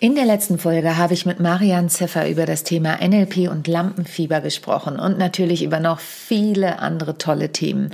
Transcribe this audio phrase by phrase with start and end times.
[0.00, 4.40] In der letzten Folge habe ich mit Marian Zeffer über das Thema NLP und Lampenfieber
[4.40, 7.90] gesprochen und natürlich über noch viele andere tolle Themen.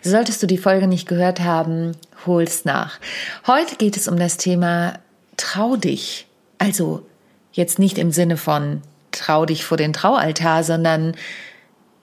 [0.00, 3.00] Solltest du die Folge nicht gehört haben, hol's nach.
[3.48, 5.00] Heute geht es um das Thema
[5.36, 6.28] Trau dich.
[6.58, 7.04] Also
[7.50, 11.16] jetzt nicht im Sinne von Trau dich vor den Traualtar, sondern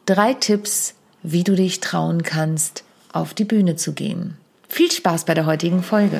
[0.05, 2.83] drei Tipps, wie du dich trauen kannst,
[3.13, 4.35] auf die Bühne zu gehen.
[4.67, 6.19] Viel Spaß bei der heutigen Folge.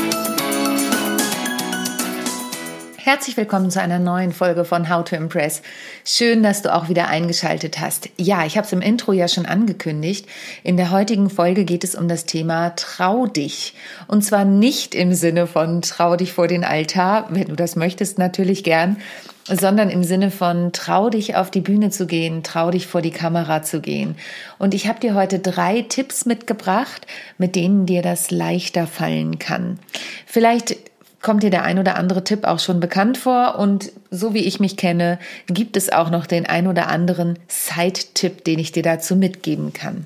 [3.03, 5.63] Herzlich willkommen zu einer neuen Folge von How to Impress.
[6.05, 8.09] Schön, dass du auch wieder eingeschaltet hast.
[8.17, 10.27] Ja, ich habe es im Intro ja schon angekündigt.
[10.61, 13.73] In der heutigen Folge geht es um das Thema Trau dich.
[14.07, 18.19] Und zwar nicht im Sinne von Trau dich vor den Altar, wenn du das möchtest,
[18.19, 18.97] natürlich gern,
[19.47, 23.09] sondern im Sinne von trau dich auf die Bühne zu gehen, trau dich vor die
[23.09, 24.15] Kamera zu gehen.
[24.59, 27.07] Und ich habe dir heute drei Tipps mitgebracht,
[27.39, 29.79] mit denen dir das leichter fallen kann.
[30.27, 30.90] Vielleicht
[31.21, 34.59] kommt dir der ein oder andere Tipp auch schon bekannt vor und so wie ich
[34.59, 39.15] mich kenne, gibt es auch noch den ein oder anderen Side-Tipp, den ich dir dazu
[39.15, 40.05] mitgeben kann.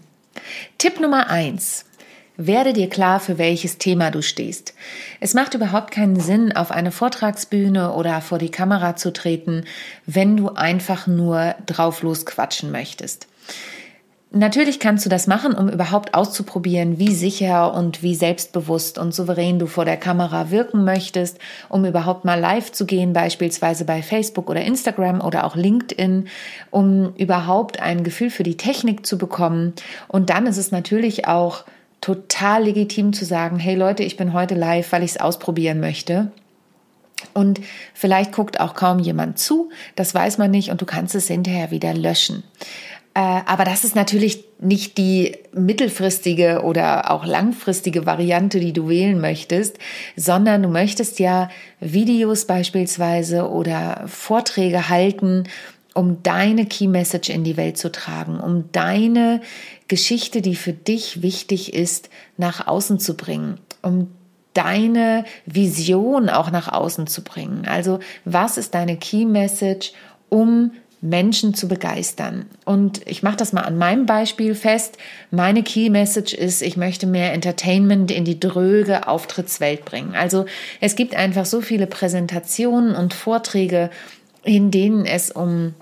[0.77, 1.85] Tipp Nummer eins:
[2.37, 4.73] Werde dir klar, für welches Thema du stehst.
[5.21, 9.63] Es macht überhaupt keinen Sinn, auf eine Vortragsbühne oder vor die Kamera zu treten,
[10.05, 13.27] wenn du einfach nur drauf losquatschen möchtest.
[14.37, 19.59] Natürlich kannst du das machen, um überhaupt auszuprobieren, wie sicher und wie selbstbewusst und souverän
[19.59, 24.49] du vor der Kamera wirken möchtest, um überhaupt mal live zu gehen, beispielsweise bei Facebook
[24.49, 26.27] oder Instagram oder auch LinkedIn,
[26.69, 29.71] um überhaupt ein Gefühl für die Technik zu bekommen.
[30.09, 31.63] Und dann ist es natürlich auch
[32.01, 36.29] total legitim zu sagen, hey Leute, ich bin heute live, weil ich es ausprobieren möchte.
[37.33, 37.61] Und
[37.93, 41.71] vielleicht guckt auch kaum jemand zu, das weiß man nicht und du kannst es hinterher
[41.71, 42.43] wieder löschen.
[43.15, 49.19] Äh, aber das ist natürlich nicht die mittelfristige oder auch langfristige Variante, die du wählen
[49.19, 49.79] möchtest,
[50.17, 51.49] sondern du möchtest ja
[51.79, 55.45] Videos beispielsweise oder Vorträge halten,
[55.93, 59.39] um deine Key Message in die Welt zu tragen, um deine
[59.87, 64.09] Geschichte, die für dich wichtig ist, nach außen zu bringen, um
[64.53, 67.65] deine Vision auch nach außen zu bringen.
[67.65, 69.93] Also was ist deine Key Message,
[70.27, 72.45] um Menschen zu begeistern.
[72.65, 74.97] Und ich mache das mal an meinem Beispiel fest.
[75.31, 80.15] Meine Key Message ist, ich möchte mehr Entertainment in die dröge Auftrittswelt bringen.
[80.15, 80.45] Also
[80.81, 83.89] es gibt einfach so viele Präsentationen und Vorträge,
[84.43, 85.73] in denen es um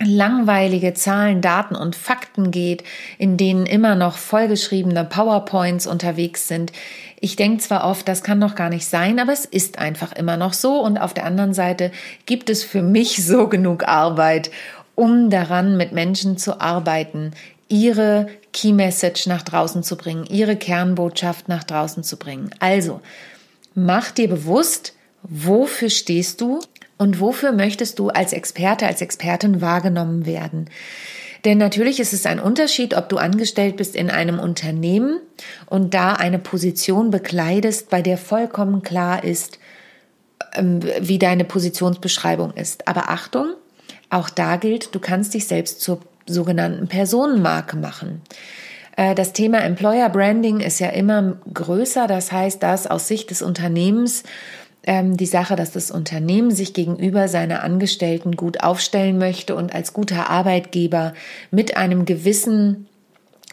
[0.00, 2.84] langweilige Zahlen, Daten und Fakten geht,
[3.18, 6.72] in denen immer noch vollgeschriebene PowerPoints unterwegs sind.
[7.20, 10.36] Ich denke zwar oft, das kann doch gar nicht sein, aber es ist einfach immer
[10.36, 10.80] noch so.
[10.80, 11.90] Und auf der anderen Seite
[12.26, 14.50] gibt es für mich so genug Arbeit,
[14.94, 17.32] um daran mit Menschen zu arbeiten,
[17.68, 22.50] ihre Key Message nach draußen zu bringen, ihre Kernbotschaft nach draußen zu bringen.
[22.60, 23.00] Also,
[23.74, 26.60] mach dir bewusst, wofür stehst du
[26.98, 30.68] und wofür möchtest du als Experte, als Expertin wahrgenommen werden?
[31.44, 35.20] Denn natürlich ist es ein Unterschied, ob du angestellt bist in einem Unternehmen
[35.66, 39.58] und da eine Position bekleidest, bei der vollkommen klar ist,
[40.54, 42.88] ähm, wie deine Positionsbeschreibung ist.
[42.88, 43.54] Aber Achtung,
[44.10, 48.22] auch da gilt, du kannst dich selbst zur sogenannten Personenmarke machen.
[48.96, 52.06] Äh, das Thema Employer Branding ist ja immer größer.
[52.06, 54.24] Das heißt, dass aus Sicht des Unternehmens
[54.86, 60.30] die Sache, dass das Unternehmen sich gegenüber seiner Angestellten gut aufstellen möchte und als guter
[60.30, 61.12] Arbeitgeber
[61.50, 62.86] mit einem gewissen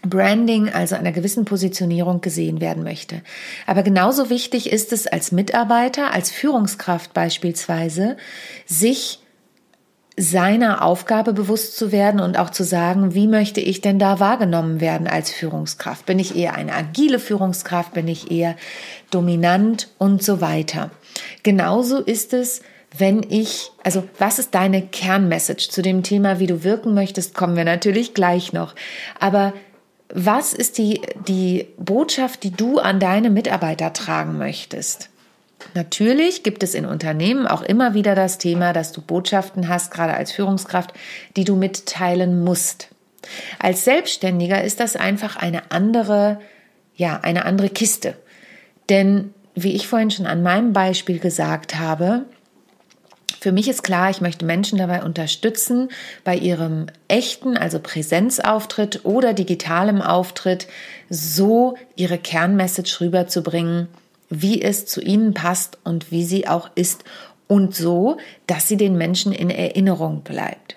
[0.09, 3.22] Branding, also einer gewissen Positionierung gesehen werden möchte.
[3.66, 8.18] Aber genauso wichtig ist es als Mitarbeiter, als Führungskraft beispielsweise,
[8.66, 9.19] sich
[10.18, 14.80] seiner Aufgabe bewusst zu werden und auch zu sagen, wie möchte ich denn da wahrgenommen
[14.80, 16.06] werden als Führungskraft?
[16.06, 17.94] Bin ich eher eine agile Führungskraft?
[17.94, 18.56] Bin ich eher
[19.12, 20.92] dominant und so weiter?
[21.44, 22.62] Genauso ist es,
[22.98, 27.58] wenn ich, also was ist deine Kernmessage zu dem Thema, wie du wirken möchtest, kommen
[27.58, 28.76] wir natürlich gleich noch.
[29.20, 29.54] Aber
[30.10, 35.10] was ist die, die Botschaft, die du an deine Mitarbeiter tragen möchtest?
[35.74, 40.14] Natürlich gibt es in Unternehmen auch immer wieder das Thema, dass du Botschaften hast, gerade
[40.14, 40.94] als Führungskraft,
[41.36, 42.90] die du mitteilen musst.
[43.60, 46.40] Als Selbstständiger ist das einfach eine andere,
[46.96, 48.16] ja, eine andere Kiste.
[48.90, 52.25] Denn wie ich vorhin schon an meinem Beispiel gesagt habe,
[53.46, 55.90] Für mich ist klar, ich möchte Menschen dabei unterstützen,
[56.24, 60.66] bei ihrem echten, also Präsenzauftritt oder digitalem Auftritt
[61.12, 63.88] so ihre Kernmessage rüberzubringen,
[64.31, 67.04] wie es zu ihnen passt und wie sie auch ist
[67.48, 68.18] und so,
[68.48, 70.75] dass sie den Menschen in Erinnerung bleibt.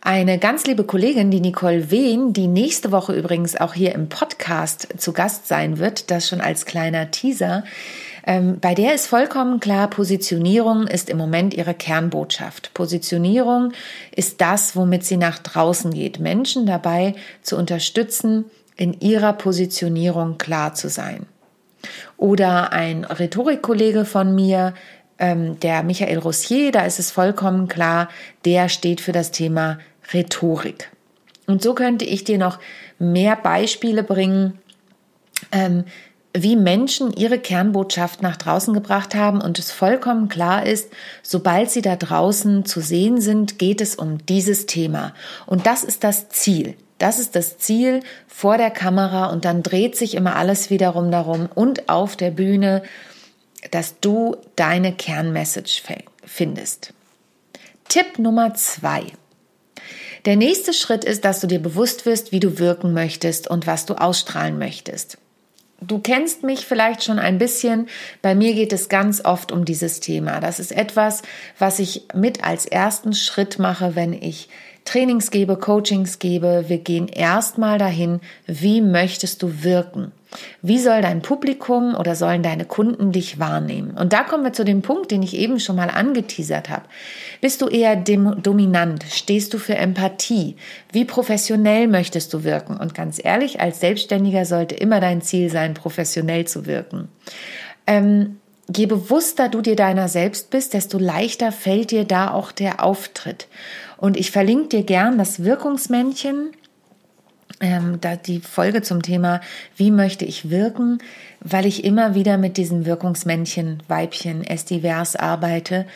[0.00, 4.88] Eine ganz liebe Kollegin, die Nicole Wehn, die nächste Woche übrigens auch hier im Podcast
[4.98, 7.62] zu Gast sein wird, das schon als kleiner Teaser,
[8.24, 12.72] ähm, bei der ist vollkommen klar, Positionierung ist im Moment ihre Kernbotschaft.
[12.74, 13.72] Positionierung
[14.14, 18.44] ist das, womit sie nach draußen geht, Menschen dabei zu unterstützen,
[18.76, 21.26] in ihrer Positionierung klar zu sein.
[22.16, 24.74] Oder ein Rhetorikkollege von mir,
[25.22, 28.08] ähm, der Michael Rossier, da ist es vollkommen klar,
[28.44, 29.78] der steht für das Thema
[30.12, 30.90] Rhetorik.
[31.46, 32.58] Und so könnte ich dir noch
[32.98, 34.58] mehr Beispiele bringen,
[35.52, 35.84] ähm,
[36.34, 40.90] wie Menschen ihre Kernbotschaft nach draußen gebracht haben und es vollkommen klar ist,
[41.22, 45.14] sobald sie da draußen zu sehen sind, geht es um dieses Thema.
[45.46, 46.74] Und das ist das Ziel.
[46.98, 51.48] Das ist das Ziel vor der Kamera und dann dreht sich immer alles wiederum darum
[51.54, 52.82] und auf der Bühne,
[53.70, 55.82] dass du deine Kernmessage
[56.24, 56.92] findest.
[57.88, 59.04] Tipp Nummer zwei.
[60.24, 63.86] Der nächste Schritt ist, dass du dir bewusst wirst, wie du wirken möchtest und was
[63.86, 65.18] du ausstrahlen möchtest.
[65.80, 67.88] Du kennst mich vielleicht schon ein bisschen.
[68.22, 70.38] Bei mir geht es ganz oft um dieses Thema.
[70.38, 71.22] Das ist etwas,
[71.58, 74.48] was ich mit als ersten Schritt mache, wenn ich
[74.84, 76.66] Trainings gebe, Coachings gebe.
[76.68, 80.12] Wir gehen erstmal dahin, wie möchtest du wirken?
[80.62, 83.92] Wie soll dein Publikum oder sollen deine Kunden dich wahrnehmen?
[83.92, 86.84] Und da kommen wir zu dem Punkt, den ich eben schon mal angeteasert habe.
[87.40, 89.04] Bist du eher dominant?
[89.10, 90.56] Stehst du für Empathie?
[90.92, 92.76] Wie professionell möchtest du wirken?
[92.76, 97.08] Und ganz ehrlich, als Selbstständiger sollte immer dein Ziel sein, professionell zu wirken.
[97.86, 98.38] Ähm,
[98.74, 103.48] je bewusster du dir deiner selbst bist, desto leichter fällt dir da auch der Auftritt.
[103.98, 106.52] Und ich verlinke dir gern das Wirkungsmännchen,
[107.62, 109.40] ähm, da die Folge zum Thema,
[109.76, 110.98] wie möchte ich wirken,
[111.40, 115.86] weil ich immer wieder mit diesem Wirkungsmännchen, Weibchen, S-Divers arbeite,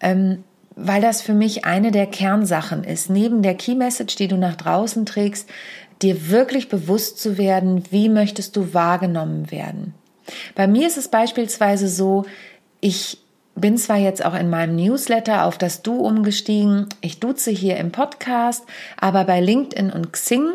[0.00, 0.44] ähm,
[0.76, 3.10] weil das für mich eine der Kernsachen ist.
[3.10, 5.50] Neben der Key Message, die du nach draußen trägst,
[6.00, 9.94] dir wirklich bewusst zu werden, wie möchtest du wahrgenommen werden.
[10.54, 12.26] Bei mir ist es beispielsweise so,
[12.80, 13.18] ich
[13.56, 17.90] bin zwar jetzt auch in meinem Newsletter auf das Du umgestiegen, ich duze hier im
[17.90, 18.64] Podcast,
[18.96, 20.52] aber bei LinkedIn und Xing,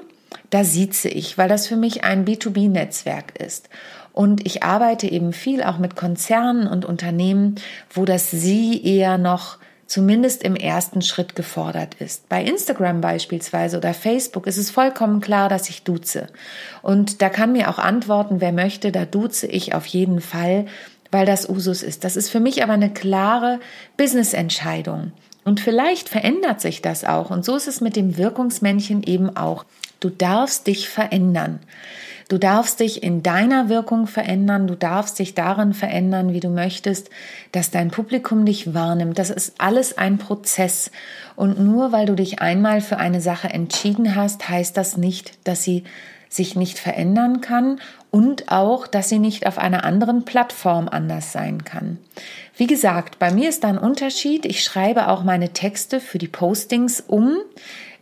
[0.50, 3.70] da sieze ich, weil das für mich ein B2B-Netzwerk ist.
[4.12, 7.56] Und ich arbeite eben viel auch mit Konzernen und Unternehmen,
[7.92, 9.58] wo das Sie eher noch
[9.88, 12.30] zumindest im ersten Schritt gefordert ist.
[12.30, 16.28] Bei Instagram beispielsweise oder Facebook ist es vollkommen klar, dass ich duze.
[16.82, 20.66] Und da kann mir auch antworten, wer möchte, da duze ich auf jeden Fall
[21.14, 22.04] weil das Usus ist.
[22.04, 23.60] Das ist für mich aber eine klare
[23.98, 25.12] Business-Entscheidung.
[25.44, 27.30] Und vielleicht verändert sich das auch.
[27.30, 29.66] Und so ist es mit dem Wirkungsmännchen eben auch.
[30.00, 31.60] Du darfst dich verändern.
[32.30, 34.68] Du darfst dich in deiner Wirkung verändern.
[34.68, 37.10] Du darfst dich darin verändern, wie du möchtest,
[37.52, 39.20] dass dein Publikum dich wahrnimmt.
[39.20, 40.92] Das ist alles ein Prozess.
[41.36, 45.64] Und nur weil du dich einmal für eine Sache entschieden hast, heißt das nicht, dass
[45.64, 45.84] sie
[46.36, 47.80] sich nicht verändern kann
[48.12, 51.98] und auch, dass sie nicht auf einer anderen Plattform anders sein kann.
[52.56, 54.46] Wie gesagt, bei mir ist da ein Unterschied.
[54.46, 57.38] Ich schreibe auch meine Texte für die Postings um.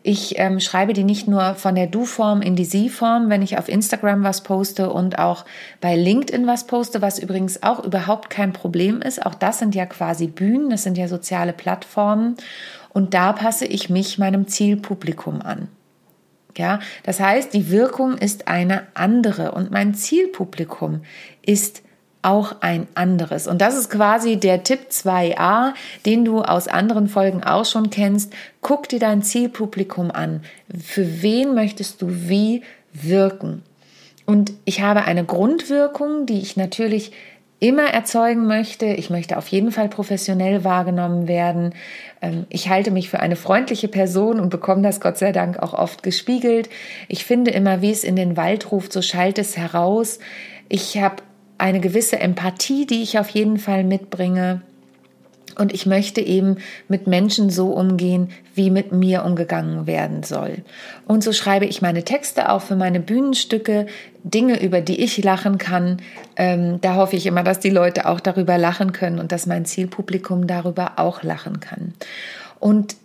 [0.03, 3.69] Ich ähm, schreibe die nicht nur von der Du-Form in die Sie-Form, wenn ich auf
[3.69, 5.45] Instagram was poste und auch
[5.79, 9.23] bei LinkedIn was poste, was übrigens auch überhaupt kein Problem ist.
[9.23, 12.35] Auch das sind ja quasi Bühnen, das sind ja soziale Plattformen.
[12.89, 15.69] Und da passe ich mich meinem Zielpublikum an.
[16.57, 21.01] Ja, das heißt, die Wirkung ist eine andere und mein Zielpublikum
[21.41, 21.83] ist
[22.21, 23.47] auch ein anderes.
[23.47, 25.73] Und das ist quasi der Tipp 2a,
[26.05, 28.33] den du aus anderen Folgen auch schon kennst.
[28.61, 30.41] Guck dir dein Zielpublikum an.
[30.77, 32.61] Für wen möchtest du wie
[32.93, 33.63] wirken?
[34.25, 37.11] Und ich habe eine Grundwirkung, die ich natürlich
[37.61, 38.87] immer erzeugen möchte.
[38.87, 41.75] Ich möchte auf jeden Fall professionell wahrgenommen werden.
[42.21, 45.73] Ähm, ich halte mich für eine freundliche Person und bekomme das Gott sei Dank auch
[45.73, 46.69] oft gespiegelt.
[47.07, 50.17] Ich finde immer, wie es in den Wald ruft, so schallt es heraus.
[50.69, 51.17] Ich habe
[51.59, 54.63] eine gewisse Empathie, die ich auf jeden Fall mitbringe.
[55.61, 60.63] Und ich möchte eben mit Menschen so umgehen, wie mit mir umgegangen werden soll.
[61.05, 63.85] Und so schreibe ich meine Texte auch für meine Bühnenstücke,
[64.23, 65.97] Dinge, über die ich lachen kann.
[66.35, 69.65] Ähm, da hoffe ich immer, dass die Leute auch darüber lachen können und dass mein
[69.65, 71.93] Zielpublikum darüber auch lachen kann.
[72.59, 72.95] Und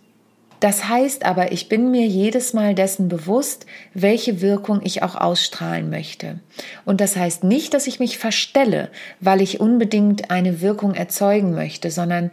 [0.59, 5.89] Das heißt aber, ich bin mir jedes Mal dessen bewusst, welche Wirkung ich auch ausstrahlen
[5.89, 6.39] möchte.
[6.83, 11.91] Und das heißt nicht, dass ich mich verstelle, weil ich unbedingt eine Wirkung erzeugen möchte,
[11.91, 12.31] sondern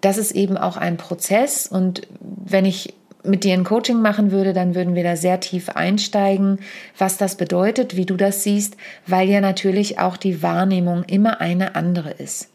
[0.00, 1.66] das ist eben auch ein Prozess.
[1.66, 5.68] Und wenn ich mit dir ein Coaching machen würde, dann würden wir da sehr tief
[5.70, 6.60] einsteigen,
[6.96, 11.74] was das bedeutet, wie du das siehst, weil ja natürlich auch die Wahrnehmung immer eine
[11.74, 12.48] andere ist.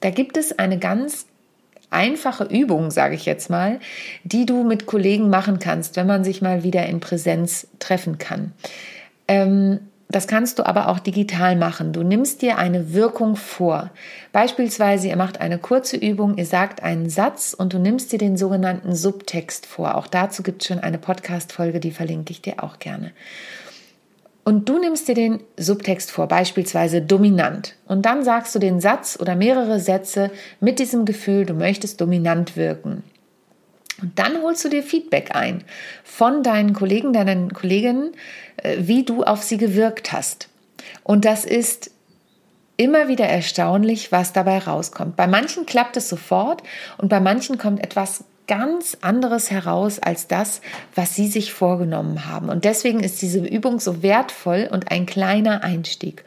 [0.00, 1.26] Da gibt es eine ganz
[1.94, 3.80] einfache Übung, sage ich jetzt mal,
[4.24, 8.52] die du mit Kollegen machen kannst, wenn man sich mal wieder in Präsenz treffen kann.
[9.28, 9.80] Ähm,
[10.14, 11.92] das kannst du aber auch digital machen.
[11.92, 13.90] Du nimmst dir eine Wirkung vor.
[14.32, 18.36] Beispielsweise, ihr macht eine kurze Übung, ihr sagt einen Satz und du nimmst dir den
[18.36, 19.96] sogenannten Subtext vor.
[19.96, 23.10] Auch dazu gibt es schon eine Podcast-Folge, die verlinke ich dir auch gerne.
[24.44, 27.76] Und du nimmst dir den Subtext vor, beispielsweise dominant.
[27.86, 32.56] Und dann sagst du den Satz oder mehrere Sätze mit diesem Gefühl, du möchtest dominant
[32.56, 33.02] wirken.
[34.02, 35.64] Und dann holst du dir Feedback ein
[36.02, 38.12] von deinen Kollegen, deinen Kolleginnen,
[38.58, 40.48] äh, wie du auf sie gewirkt hast.
[41.02, 41.90] Und das ist
[42.76, 45.16] immer wieder erstaunlich, was dabei rauskommt.
[45.16, 46.62] Bei manchen klappt es sofort
[46.98, 50.60] und bei manchen kommt etwas ganz anderes heraus als das,
[50.94, 52.48] was Sie sich vorgenommen haben.
[52.48, 56.24] Und deswegen ist diese Übung so wertvoll und ein kleiner Einstieg.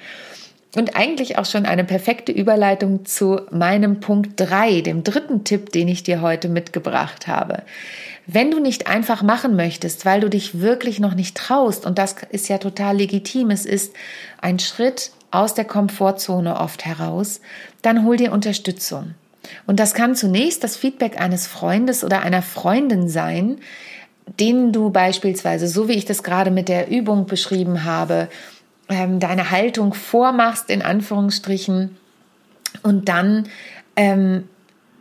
[0.75, 5.87] Und eigentlich auch schon eine perfekte Überleitung zu meinem Punkt 3, dem dritten Tipp, den
[5.87, 7.63] ich dir heute mitgebracht habe.
[8.27, 12.17] Wenn du nicht einfach machen möchtest, weil du dich wirklich noch nicht traust, und das
[12.29, 13.93] ist ja total legitim, es ist
[14.41, 17.41] ein Schritt aus der Komfortzone oft heraus,
[17.81, 19.15] dann hol dir Unterstützung.
[19.65, 23.57] Und das kann zunächst das Feedback eines Freundes oder einer Freundin sein,
[24.39, 28.27] denen du beispielsweise, so wie ich das gerade mit der Übung beschrieben habe,
[28.89, 31.97] ähm, deine Haltung vormachst, in Anführungsstrichen,
[32.83, 33.47] und dann
[33.95, 34.47] ähm,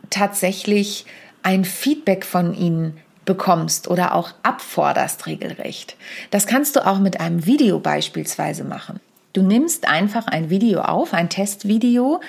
[0.09, 1.05] tatsächlich
[1.43, 5.95] ein Feedback von ihnen bekommst oder auch abforderst regelrecht.
[6.31, 8.99] Das kannst du auch mit einem Video beispielsweise machen.
[9.33, 12.21] Du nimmst einfach ein Video auf, ein Testvideo,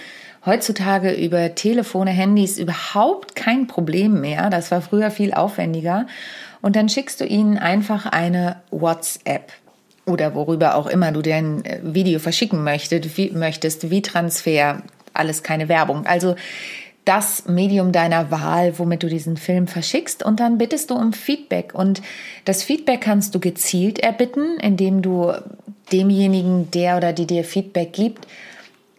[0.49, 4.51] heutzutage über Telefone, Handys überhaupt kein Problem mehr.
[4.51, 6.07] Das war früher viel aufwendiger.
[6.61, 9.53] Und dann schickst du ihnen einfach eine WhatsApp
[10.07, 15.43] oder worüber auch immer du dein äh, Video verschicken möchtest, wie, möchtest, wie Transfer, alles
[15.43, 16.07] keine Werbung.
[16.07, 16.35] Also
[17.05, 21.75] das Medium deiner Wahl, womit du diesen Film verschickst und dann bittest du um Feedback
[21.75, 22.03] und
[22.45, 25.33] das Feedback kannst du gezielt erbitten, indem du
[25.91, 28.27] demjenigen, der oder die dir Feedback gibt,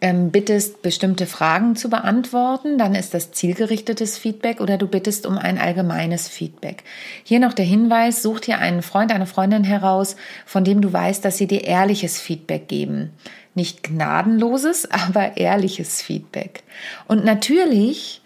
[0.00, 5.36] ähm, bittest, bestimmte Fragen zu beantworten, dann ist das zielgerichtetes Feedback oder du bittest um
[5.36, 6.84] ein allgemeines Feedback.
[7.22, 10.16] Hier noch der Hinweis, such dir einen Freund, eine Freundin heraus,
[10.46, 13.10] von dem du weißt, dass sie dir ehrliches Feedback geben.
[13.54, 16.62] Nicht gnadenloses, aber ehrliches Feedback.
[17.06, 18.19] Und natürlich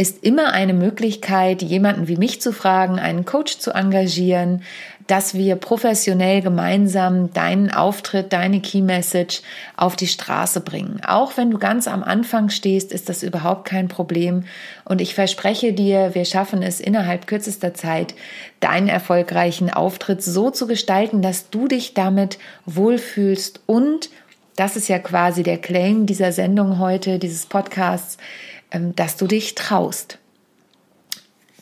[0.00, 4.62] ist immer eine Möglichkeit, jemanden wie mich zu fragen, einen Coach zu engagieren,
[5.08, 9.42] dass wir professionell gemeinsam deinen Auftritt, deine Key Message
[9.76, 11.00] auf die Straße bringen.
[11.04, 14.44] Auch wenn du ganz am Anfang stehst, ist das überhaupt kein Problem.
[14.84, 18.14] Und ich verspreche dir, wir schaffen es innerhalb kürzester Zeit,
[18.60, 24.10] deinen erfolgreichen Auftritt so zu gestalten, dass du dich damit wohlfühlst und
[24.54, 28.18] das ist ja quasi der Claim dieser Sendung heute, dieses Podcasts,
[28.70, 30.18] dass du dich traust.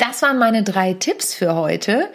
[0.07, 2.09] Das waren meine drei Tipps für heute.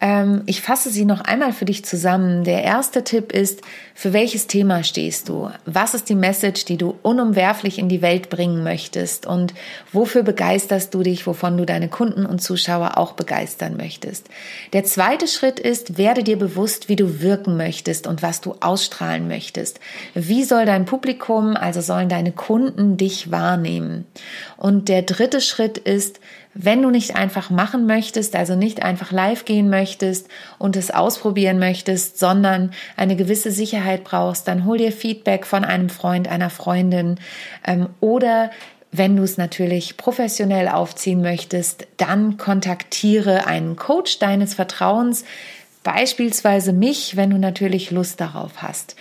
[0.00, 2.42] Ähm, ich fasse sie noch einmal für dich zusammen.
[2.44, 3.60] Der erste Tipp ist,
[3.94, 5.50] für welches Thema stehst du?
[5.66, 9.26] Was ist die Message, die du unumwerflich in die Welt bringen möchtest?
[9.26, 9.52] Und
[9.92, 14.28] wofür begeisterst du dich, wovon du deine Kunden und Zuschauer auch begeistern möchtest?
[14.72, 19.28] Der zweite Schritt ist, werde dir bewusst, wie du wirken möchtest und was du ausstrahlen
[19.28, 19.80] möchtest.
[20.14, 24.06] Wie soll dein Publikum, also sollen deine Kunden dich wahrnehmen?
[24.56, 26.20] Und der dritte Schritt ist,
[26.54, 31.58] wenn du nicht einfach machen möchtest, also nicht einfach live gehen möchtest und es ausprobieren
[31.58, 37.18] möchtest, sondern eine gewisse Sicherheit brauchst, dann hol dir Feedback von einem Freund, einer Freundin
[37.66, 38.50] ähm, oder
[38.96, 45.24] wenn du es natürlich professionell aufziehen möchtest, dann kontaktiere einen Coach deines Vertrauens,
[45.82, 48.94] beispielsweise mich, wenn du natürlich Lust darauf hast.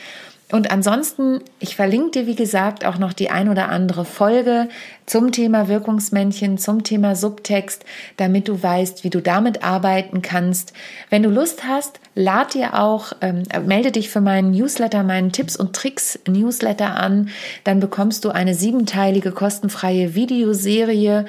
[0.54, 4.70] Und ansonsten, ich verlinke dir, wie gesagt, auch noch die ein oder andere Folge
[5.08, 7.84] zum Thema Wirkungsmännchen, zum Thema Subtext,
[8.18, 10.74] damit du weißt, wie du damit arbeiten kannst.
[11.10, 15.56] Wenn du Lust hast, lad dir auch, ähm, melde dich für meinen Newsletter, meinen Tipps
[15.56, 17.30] und Tricks Newsletter an.
[17.64, 21.26] Dann bekommst du eine siebenteilige kostenfreie Videoserie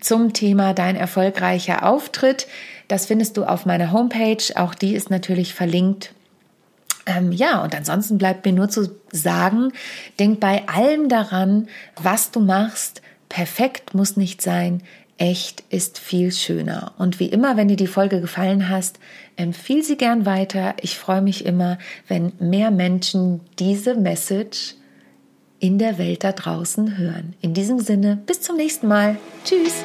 [0.00, 2.48] zum Thema dein erfolgreicher Auftritt.
[2.88, 4.42] Das findest du auf meiner Homepage.
[4.56, 6.15] Auch die ist natürlich verlinkt
[7.06, 9.72] ähm, ja, und ansonsten bleibt mir nur zu sagen,
[10.18, 11.68] denk bei allem daran,
[12.00, 13.02] was du machst.
[13.28, 14.82] Perfekt muss nicht sein,
[15.18, 16.92] Echt ist viel schöner.
[16.98, 18.98] Und wie immer, wenn dir die Folge gefallen hast,
[19.36, 20.74] empfiehl sie gern weiter.
[20.82, 24.74] Ich freue mich immer, wenn mehr Menschen diese Message
[25.58, 27.34] in der Welt da draußen hören.
[27.40, 29.16] In diesem Sinne, bis zum nächsten Mal.
[29.44, 29.84] Tschüss.